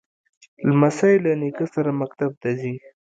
[0.69, 2.73] لمسی له نیکه سره مکتب ته ځي.